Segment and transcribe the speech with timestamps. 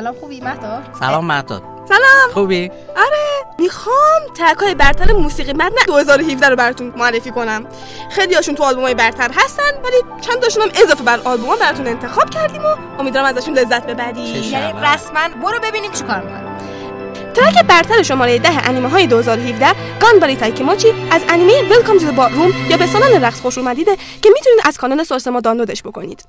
[0.00, 1.62] سلام خوبی؟ مهتا؟ سلام مهتا.
[1.88, 2.32] سلام.
[2.34, 7.66] خوبی؟ آره می‌خوام track ای برتر موسیقی متن 2017 رو براتون معرفی کنم.
[8.10, 12.30] خیلی هاشون تو آلبومای برتر هستن ولی چند تاشون هم اضافه بر آلبوم براتون انتخاب
[12.30, 16.50] کردیم و امیدوارم ازشون لذت ببری یعنی رسما برو ببینیم چیکار می‌کنه
[17.34, 19.66] track برتر شماره ده انیمه های 2017
[20.00, 24.30] Ganbaritai Kimochi از انیمه Welcome to the Ballroom یا به سالن رقص خوش اومدیده که
[24.34, 26.24] می‌تونید از کانال source ما دانلودش بکنید.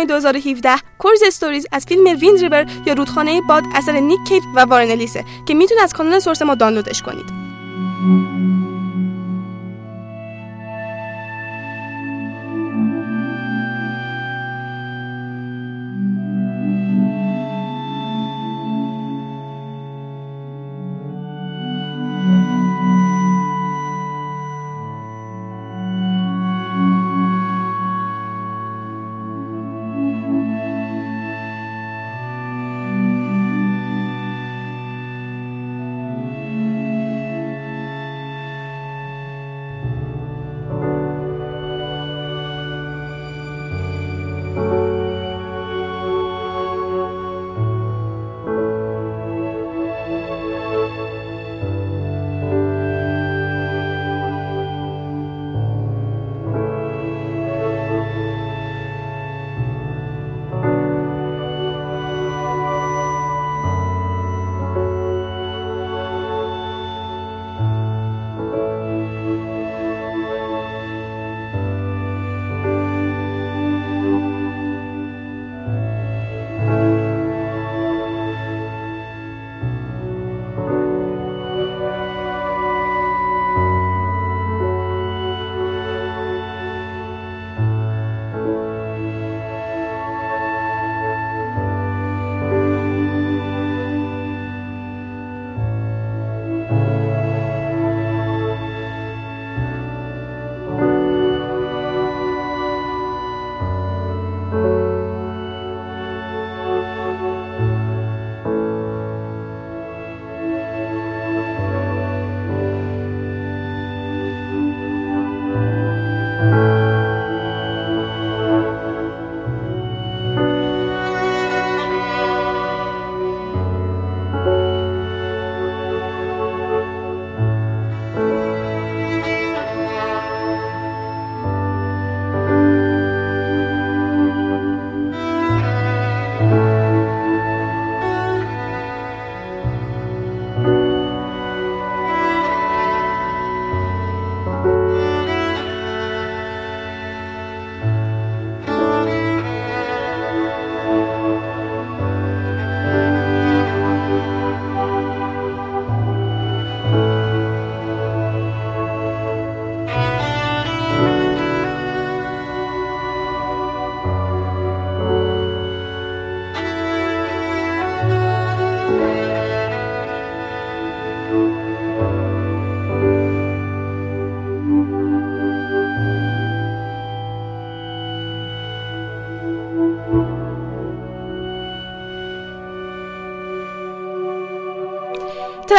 [0.00, 4.60] های 2017 کورز استوریز از فیلم ویند ریور یا رودخانه باد اثر نیک کیپ و
[4.60, 8.39] وارن الیسه که می‌تونه از کانال سورس ما دانلودش کنید.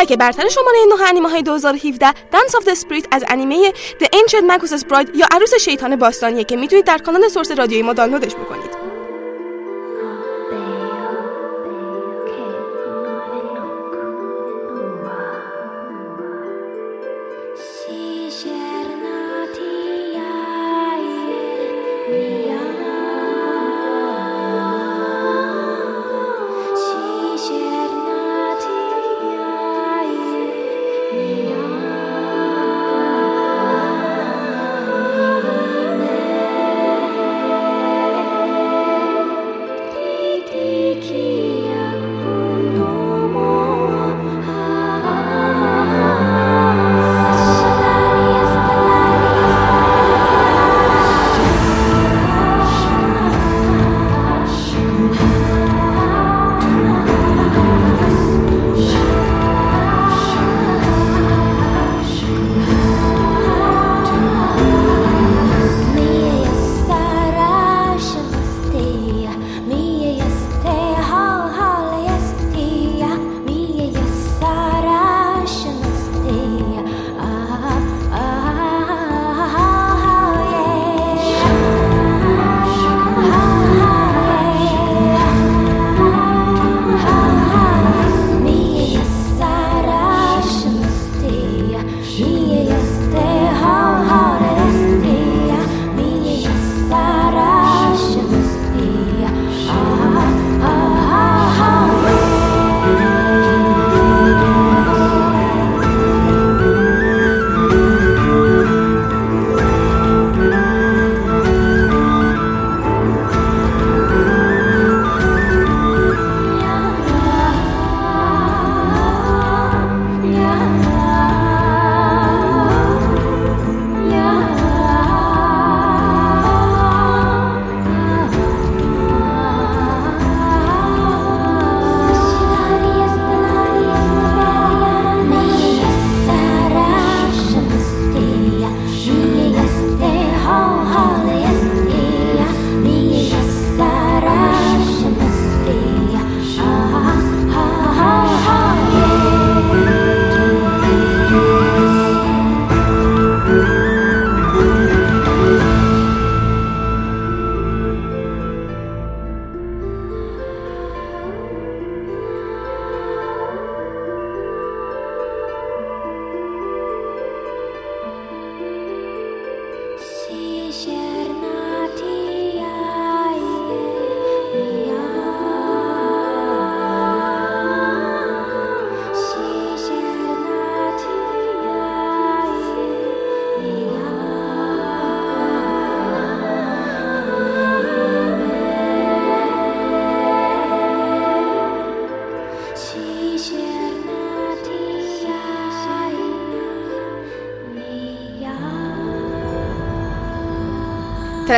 [0.02, 4.44] ترک برتر شماره 9 انیمه های 2017 Dance of the Spirit از انیمه The Ancient
[4.52, 8.61] Magus Bride یا عروس شیطان باستانیه که می‌تونید در کانال سورس رادیویی ما دانلودش بکنید.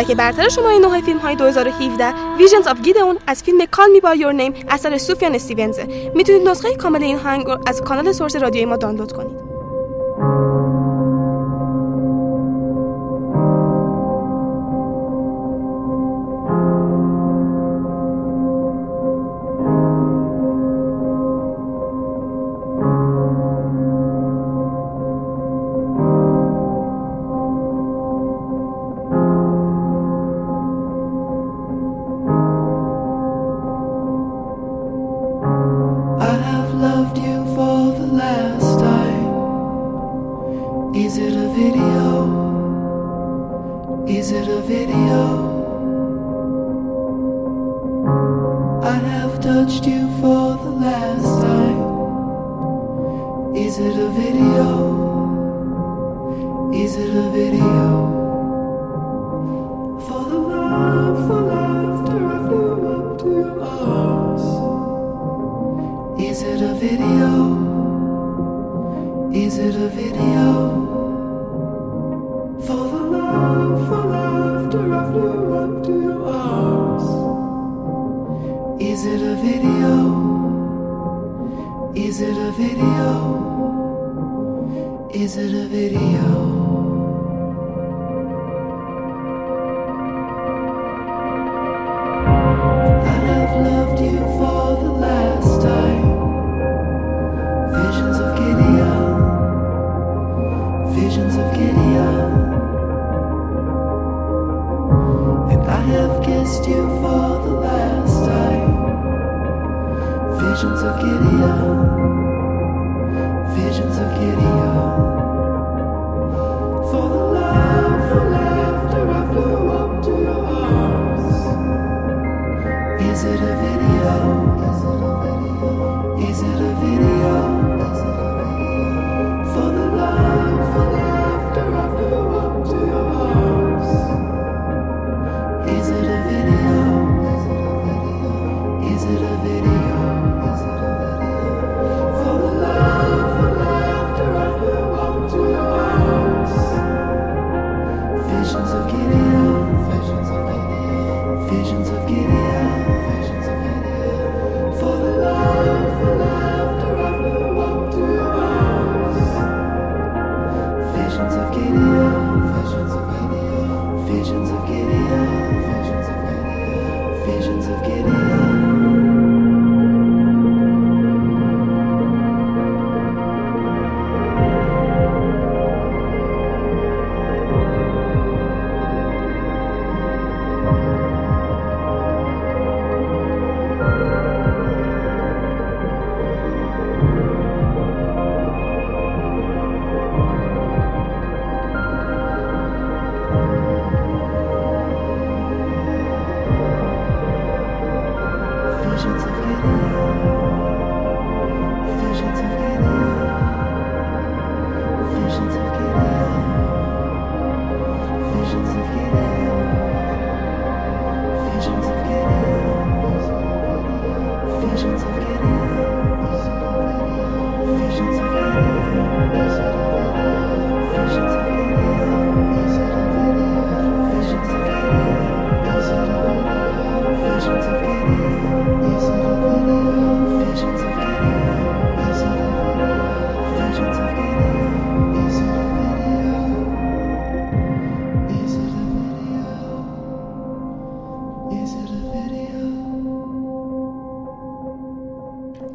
[0.03, 4.01] ترک برتر شما این نوع فیلم های 2017 Visions of Gideon از فیلم Call Me
[4.01, 8.65] By Your Name اثر سوفیان استیونزه می‌تونید نسخه کامل این هنگ از کانال سورس رادیوی
[8.65, 9.42] ما دانلود کنید.
[56.73, 58.09] Is it a video?
[60.07, 60.39] For the
[61.27, 64.45] for laughter, I flew up to your arms.
[66.19, 67.29] Is it a video?
[69.31, 70.47] Is it a video?
[72.65, 73.01] For the
[73.87, 77.07] for laughter, I flew up to your arms.
[78.81, 79.93] Is it a video?
[81.93, 83.52] Is it a video?
[85.13, 86.82] Is it a video?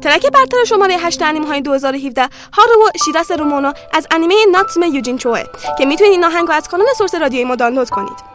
[0.09, 5.17] ترک برتر شماره 8 انیمه های 2017 هارو و شیرس رومونو از انیمه ناتسومه یوجین
[5.17, 5.43] چوه
[5.77, 8.28] که می‌تونید این آهنگ از کانال سورس رادیوی ما دانلود کنید.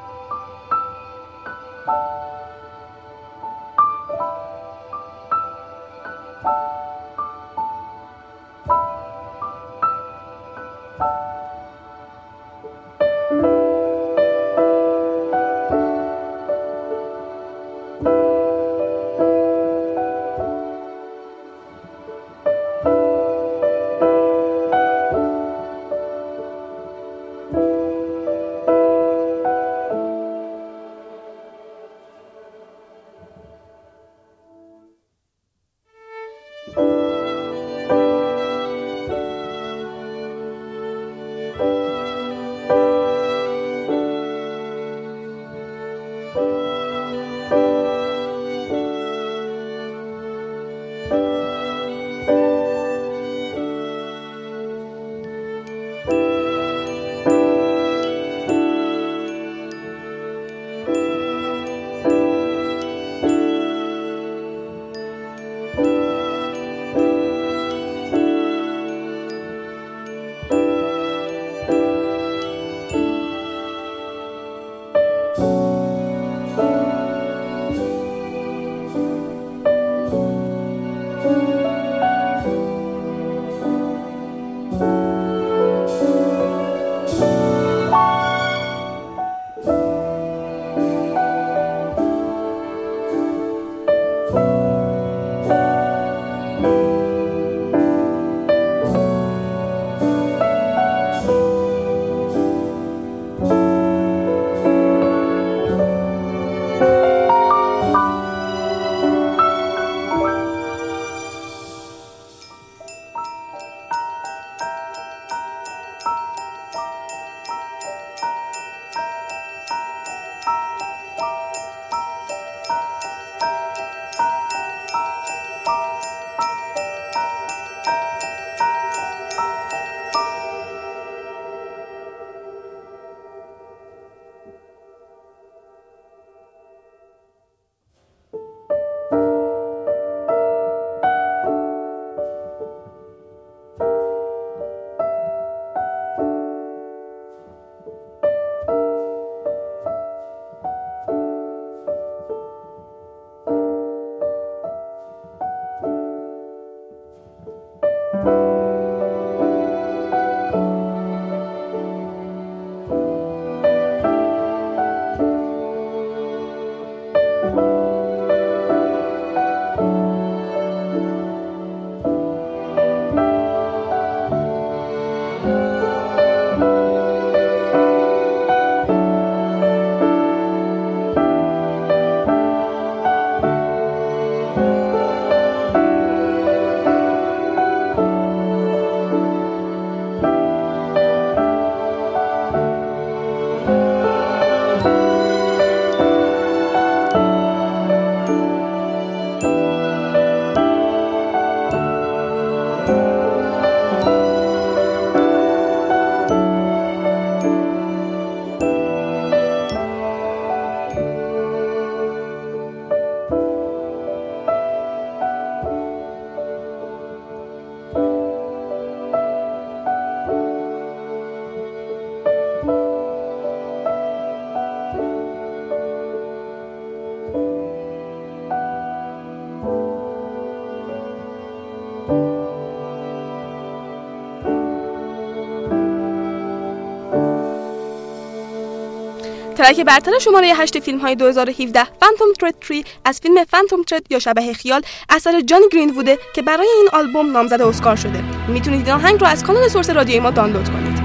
[239.64, 244.18] ترک برتر شماره 8 فیلم های 2017 فانتوم ترد 3 از فیلم فانتوم ترد یا
[244.18, 248.24] شبه خیال اثر جان گرین بوده که برای این آلبوم نامزد اسکار شده.
[248.48, 251.03] می‌تونید این آهنگ رو از کانال سورس رادیوی ما دانلود کنید.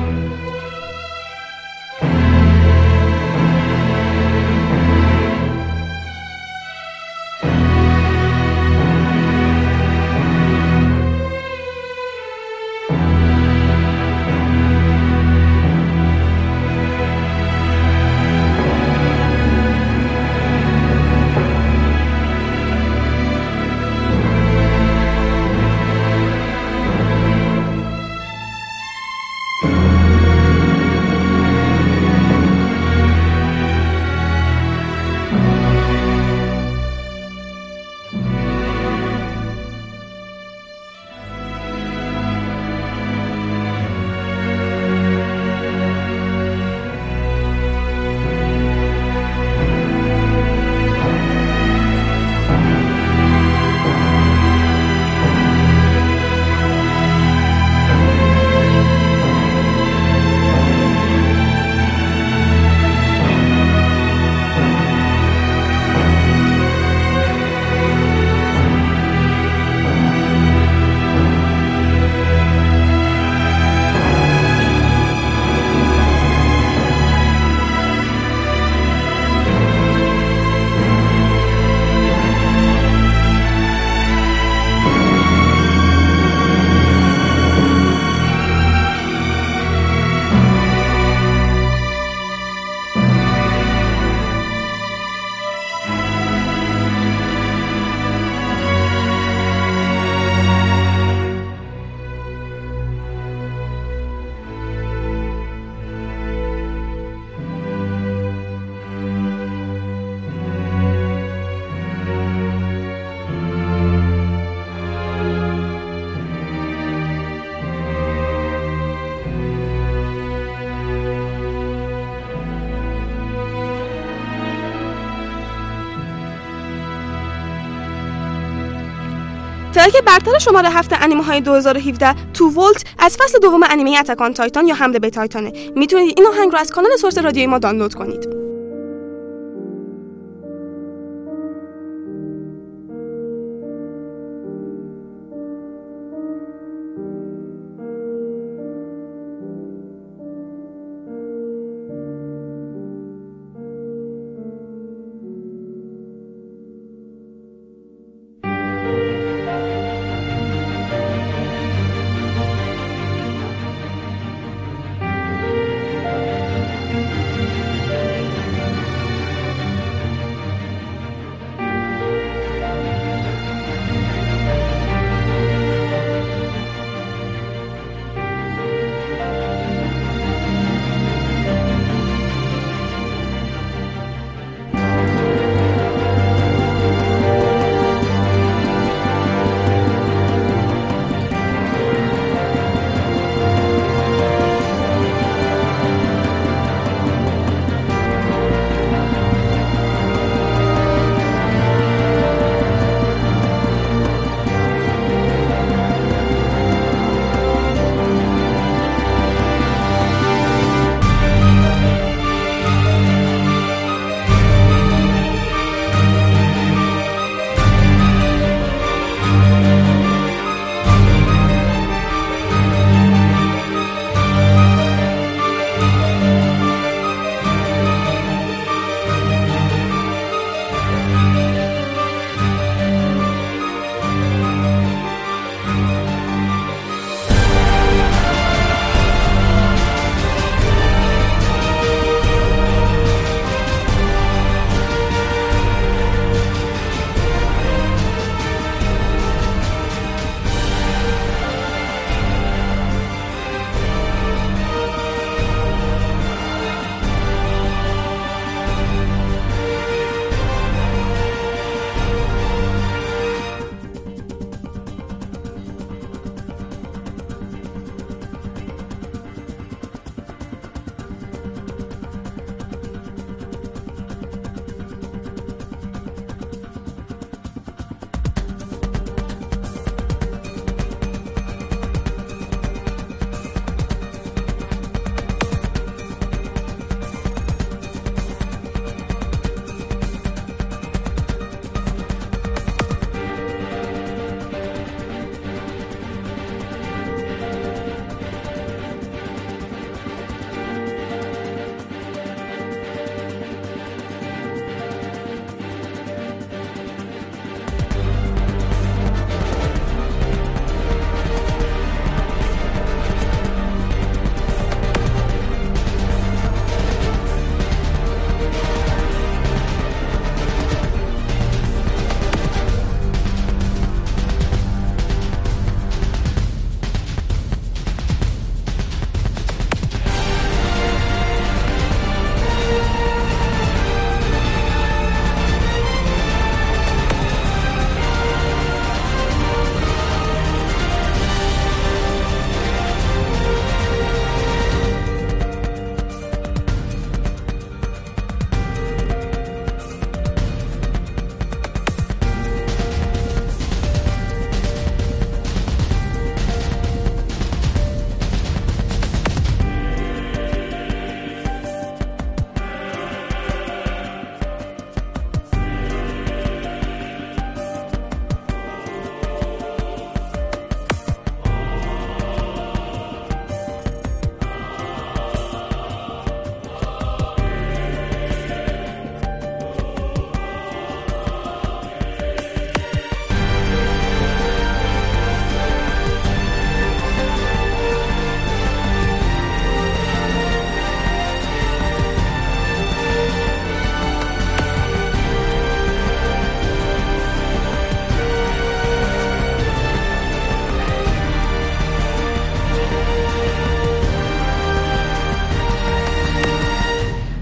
[129.80, 134.68] ترک برتر شماره هفته انیمه های 2017 تو ولت از فصل دوم انیمه اتکان تایتان
[134.68, 135.52] یا حمله به تایتانه.
[135.76, 138.39] می‌تونید این آهنگ رو از کانال سورس رادیوی ما دانلود کنید.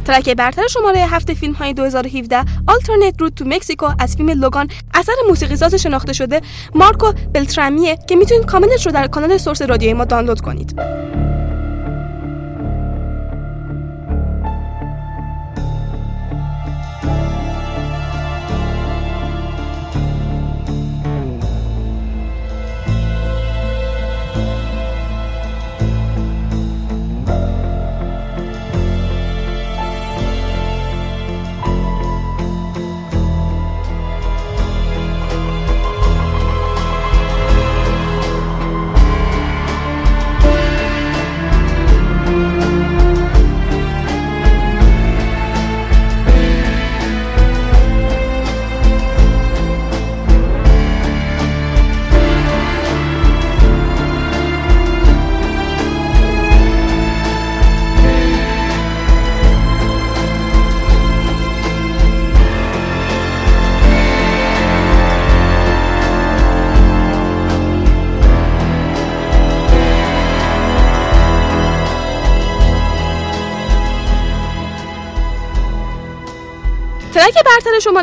[0.07, 5.13] ترک برتر شماره هفته فیلم های 2017 Alternate Route to Mexico از فیلم لوگان اثر
[5.27, 6.41] موسیقیساز شناخته شده
[6.75, 10.79] مارکو بلترامیه که می‌تونید کاملش رو در کانال سورس رادیوی ما دانلود کنید.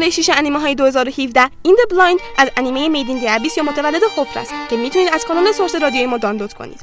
[0.00, 4.40] 6 انیمه های 2017 این The Blind از انیمه میدین دی ابیس یا متولد حفر
[4.40, 6.80] است که می‌تونید از کانال سورس رادیوی ما دانلود کنید.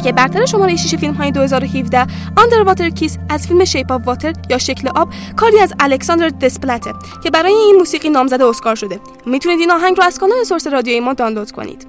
[0.00, 2.06] track برتر شماره 6 فیلم های 2017
[2.66, 7.30] Water Kiss از فیلم Shape of Water یا شکل آب کاری از الکساندر دسپلا که
[7.30, 9.00] برای این موسیقی نامزد اسکار شده.
[9.26, 11.87] می‌تونید این آهنگ رو از کانال source رادیوی ما دانلود کنید.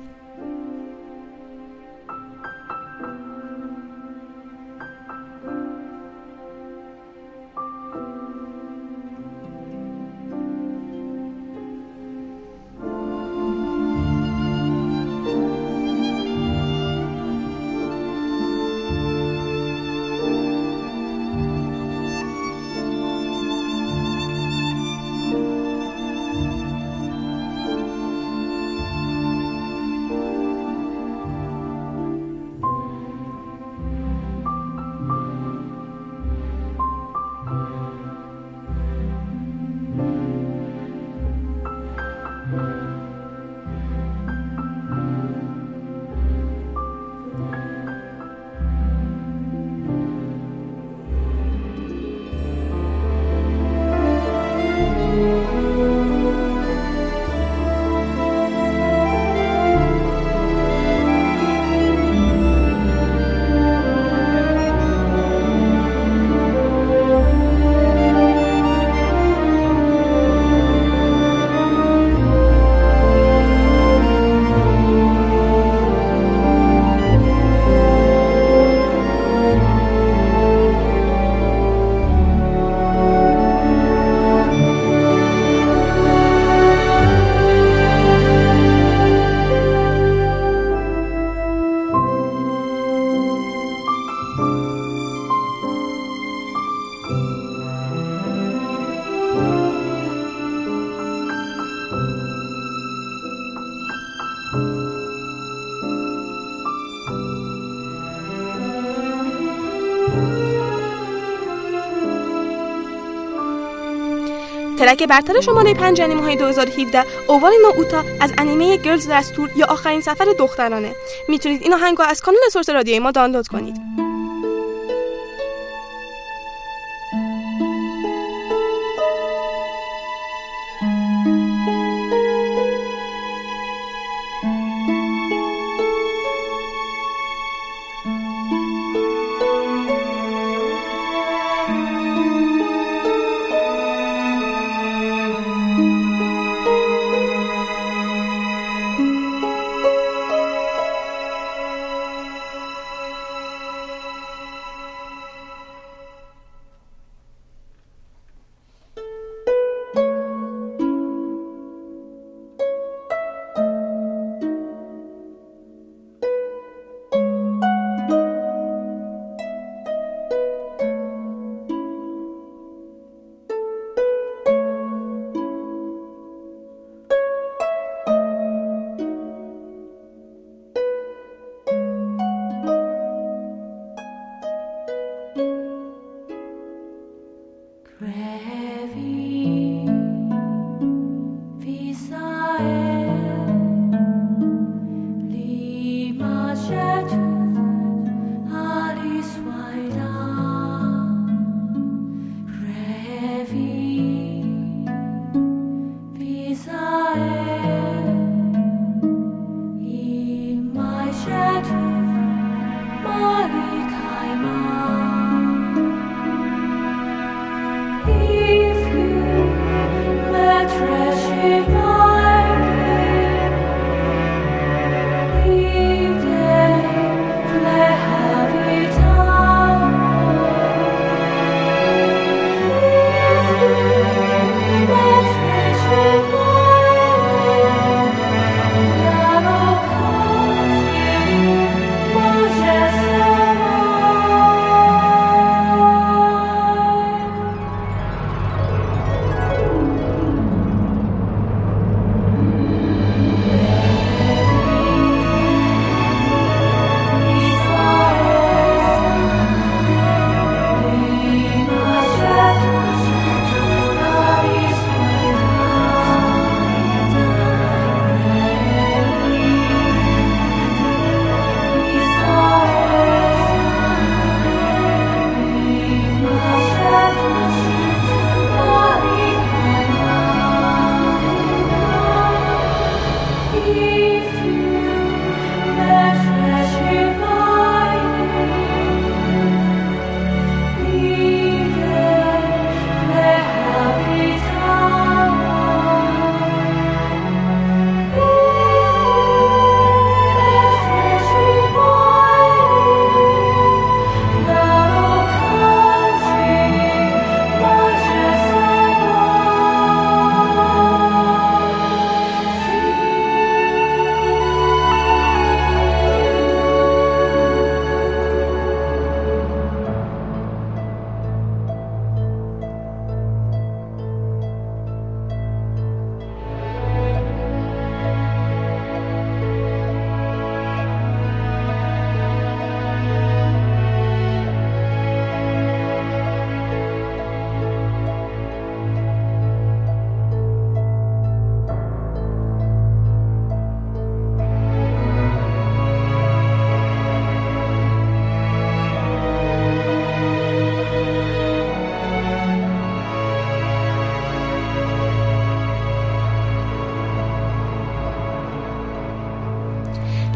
[114.90, 120.02] ترک برتر شماره 5 انیمه های 2017 اووارینا اوتا از انیمه گرلز دستور یا آخرین
[120.02, 120.96] سفر دخترانه.
[121.28, 123.79] می‌تونید این آهنگ از کانال سورس رادیوی ما دانلود کنید.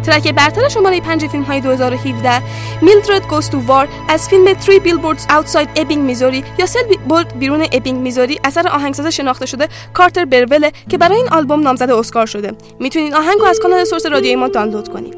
[0.03, 2.41] track برتر شماره پنج فیلم های 2017
[2.81, 7.65] Mildred Goes to War از فیلم 3 Billboards Outside Ebbing Missouri یا سه بیلبورد بیرون
[7.71, 12.51] ابینگ میزوری اثر آهنگساز شناخته شده کارتر برول که برای این آلبوم نامزد اسکار شده.
[12.79, 15.12] می‌تونید آهنگ رو از کانال source رادیوی ما دانلود کنید.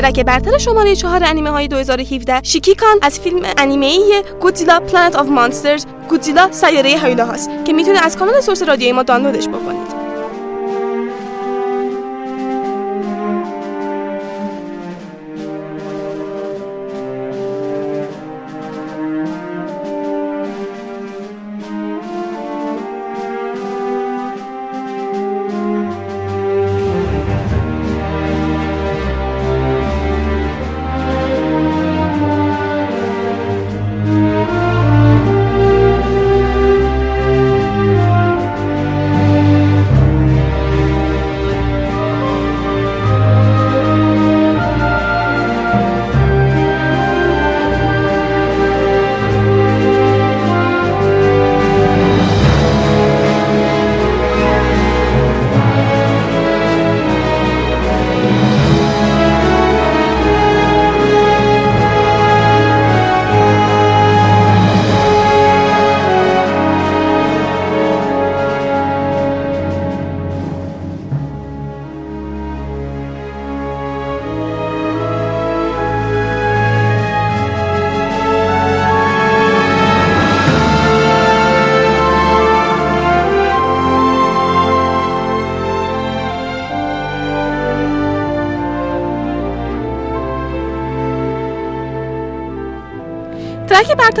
[0.00, 5.28] track برتر شماره چهار انیمه های 2017 شیکیکان از فیلم انیمه ای Godzilla Planet of
[5.28, 9.89] Monsters گودزیلا سیاره هیولا هاست که می‌تونید از کانال source رادیویی ما دانلودش بکنید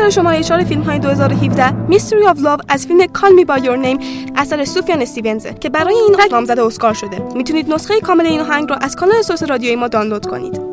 [0.00, 3.84] برتر شماره 4 فیلم های 2017 Mystery of Love از فیلم Call Me By Your
[3.84, 4.04] Name
[4.36, 7.22] اثر سوفیان استیونزه که برای این نامزد اسکار شده.
[7.34, 10.69] می‌تونید نسخه کامل این آهنگ رو از کانال سورس رادیویی ما دانلود کنید.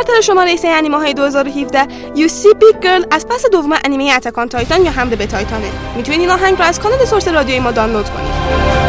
[0.00, 1.84] برتر شماره سه انیمه های 2017
[2.14, 6.20] You See Big Girl از پس دوم انیمه اتکان تایتان یا حمله به تایتانه می‌تونید
[6.20, 8.79] این آهنگ رو از کانال سورس رادیوی ما دانلود کنید.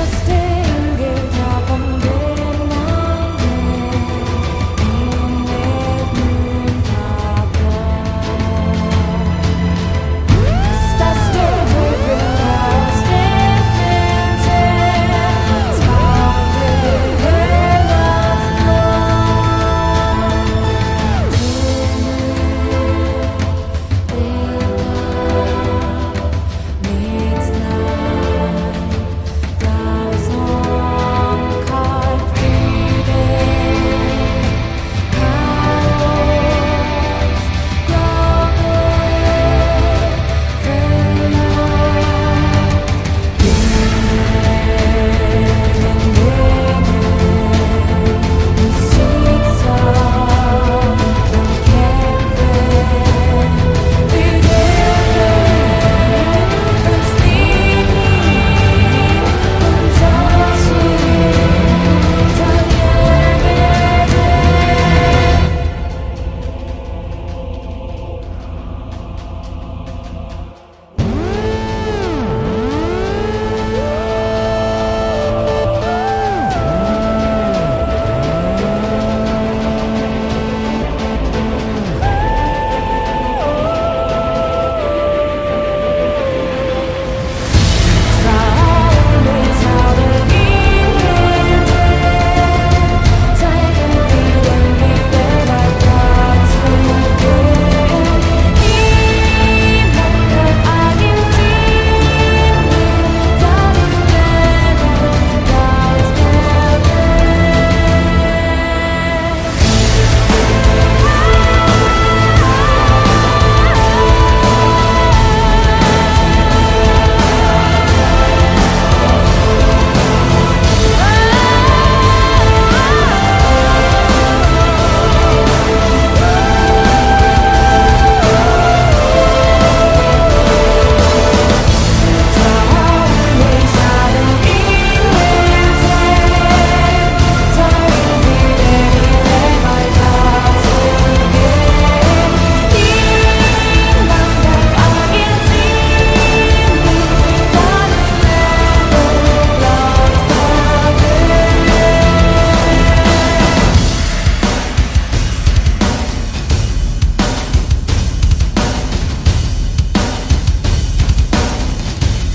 [0.00, 0.39] just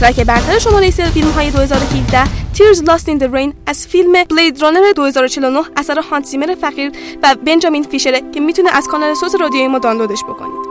[0.06, 4.62] ترک برتر شماره سه فیلم های 2017 Tears Lost in the Rain از فیلم بلید
[4.62, 6.92] رانر 2049 اثر هانت زیمر فقیر
[7.24, 10.65] و بنجامین فیشره که می‌تونه از کانال صوت رادیوی ما دانلودش بکنید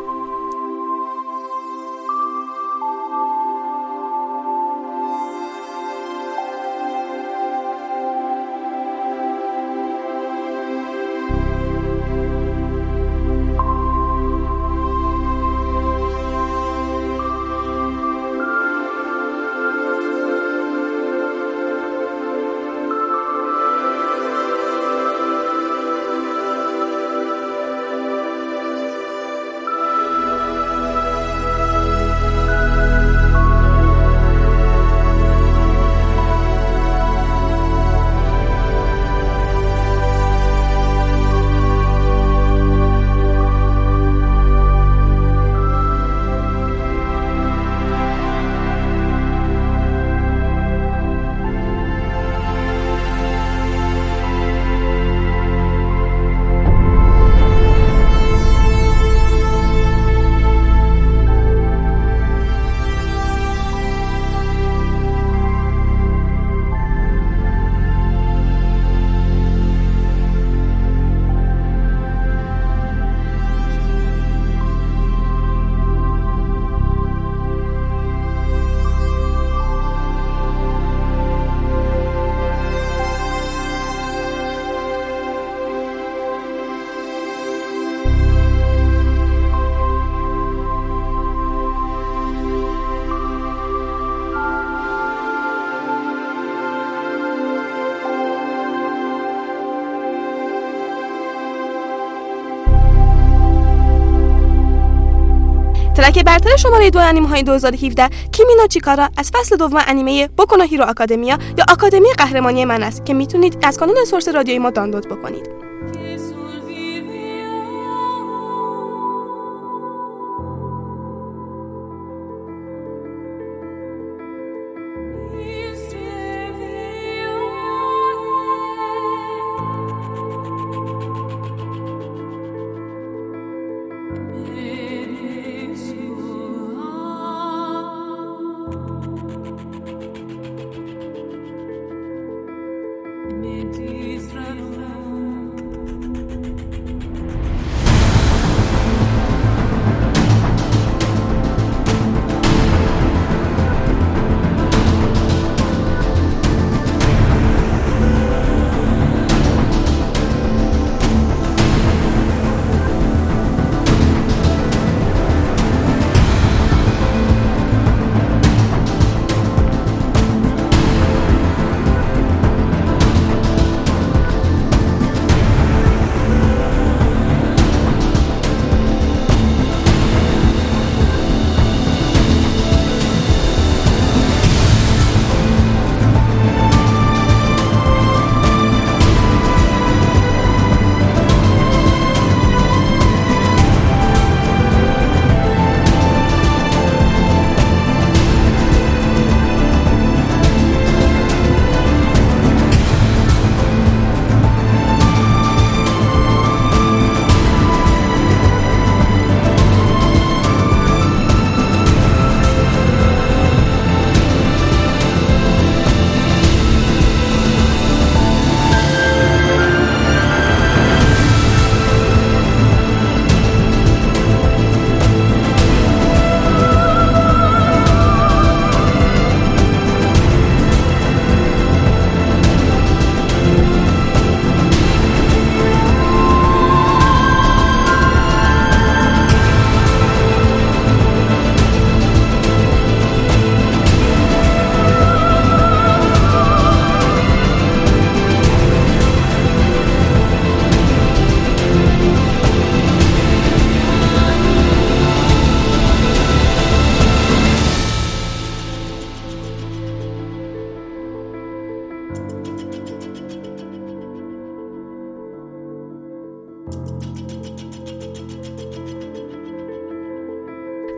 [106.55, 111.39] برتر شماره دو انیمه های 2017 کیمینا چیکارا از فصل دوم انیمه بوکونا هیرو آکادمیا
[111.59, 115.64] یا آکادمی قهرمانی من است که می‌تونید از کانال سورس رادیوی ما دانلود بکنید؟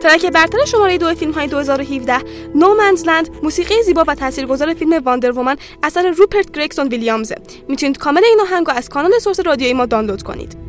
[0.07, 2.17] ترک برتر شماره دو فیلم های 2017
[2.55, 2.73] نو
[3.05, 7.33] لند موسیقی زیبا و تاثیرگذار فیلم واندر وومن اثر روپرت گرگسون ویلیامز
[7.67, 10.66] می‌تونید کامل این آهنگ از کانال سورس رادیویی ما دانلود کنید.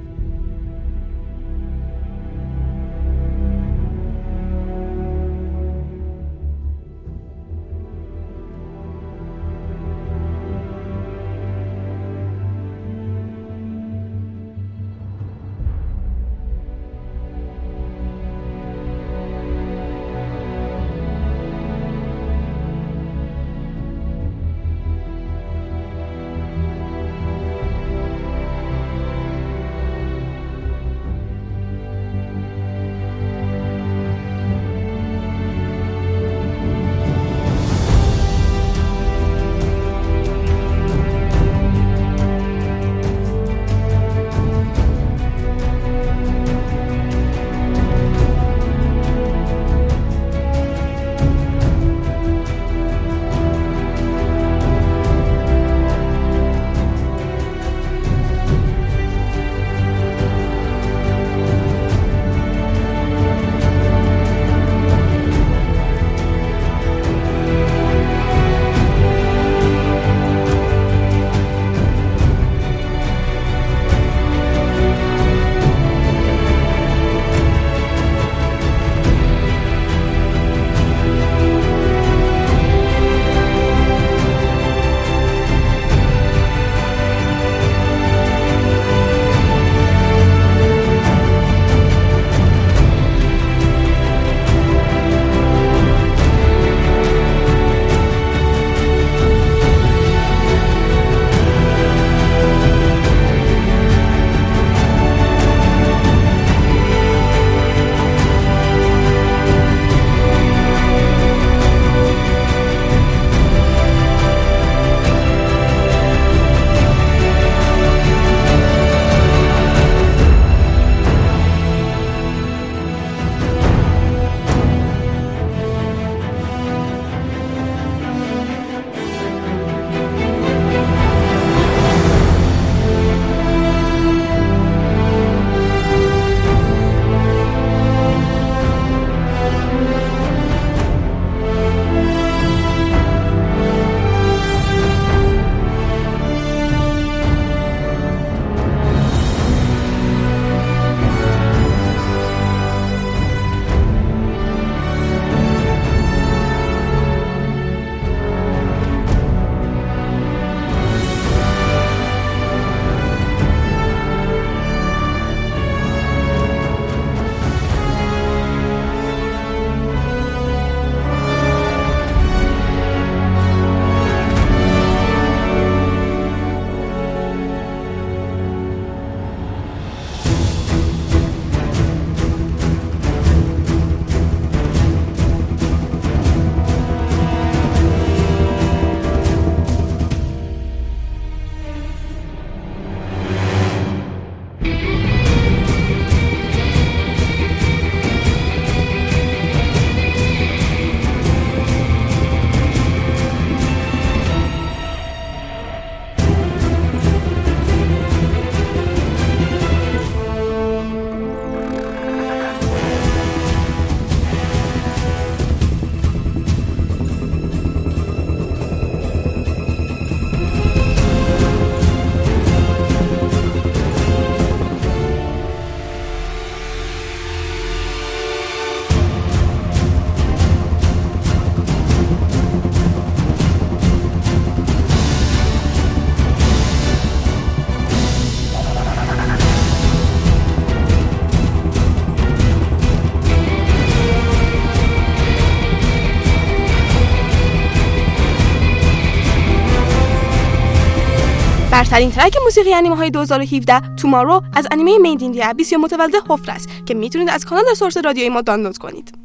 [251.91, 256.51] برترین ترک موسیقی انیمه های 2017 تومارو از انیمه میند این ابیس یا متولد حفر
[256.51, 259.18] است که می‌تونید از کانال سورس رادیوی ما دانلود کنید.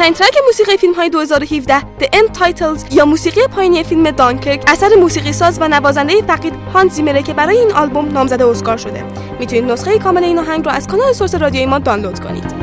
[0.00, 4.88] برترین ترک موسیقی فیلم های 2017 The End Titles یا موسیقی پایینی فیلم دانکرک اثر
[5.00, 9.04] موسیقی ساز و نوازنده فقید هان زیمره که برای این آلبوم نامزد اسکار شده.
[9.40, 12.59] می‌تونید نسخه کامل این آهنگ رو از کانال سورس رادیوی ما دانلود کنید.